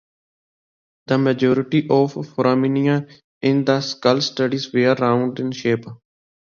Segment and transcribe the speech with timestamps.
[1.05, 3.07] The majority of the foramina
[3.43, 5.85] in the skull studies were round in shape.